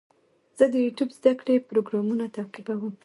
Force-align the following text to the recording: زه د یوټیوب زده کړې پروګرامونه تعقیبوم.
زه 0.57 0.65
د 0.73 0.75
یوټیوب 0.85 1.09
زده 1.17 1.31
کړې 1.39 1.55
پروګرامونه 1.69 2.25
تعقیبوم. 2.35 2.93